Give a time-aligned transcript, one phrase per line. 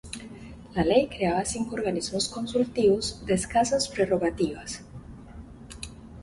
[0.73, 4.81] La ley creaba cinco organismos consultivos, de escasas prerrogativas.